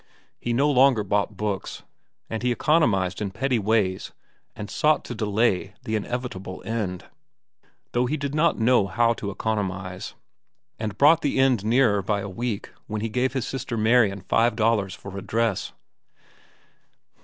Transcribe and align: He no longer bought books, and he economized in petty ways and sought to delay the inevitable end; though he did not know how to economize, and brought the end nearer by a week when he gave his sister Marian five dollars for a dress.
He 0.39 0.51
no 0.51 0.67
longer 0.67 1.03
bought 1.03 1.37
books, 1.37 1.83
and 2.27 2.41
he 2.41 2.51
economized 2.51 3.21
in 3.21 3.29
petty 3.29 3.59
ways 3.59 4.11
and 4.55 4.67
sought 4.67 5.05
to 5.05 5.13
delay 5.13 5.75
the 5.83 5.95
inevitable 5.95 6.63
end; 6.65 7.05
though 7.91 8.07
he 8.07 8.17
did 8.17 8.33
not 8.33 8.57
know 8.57 8.87
how 8.87 9.13
to 9.13 9.29
economize, 9.29 10.15
and 10.79 10.97
brought 10.97 11.21
the 11.21 11.37
end 11.37 11.63
nearer 11.63 12.01
by 12.01 12.21
a 12.21 12.27
week 12.27 12.71
when 12.87 13.01
he 13.01 13.09
gave 13.09 13.33
his 13.33 13.45
sister 13.45 13.77
Marian 13.77 14.21
five 14.21 14.55
dollars 14.55 14.95
for 14.95 15.15
a 15.19 15.21
dress. 15.21 15.71